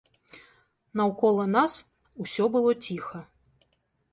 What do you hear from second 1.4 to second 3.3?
нас усё было ціха.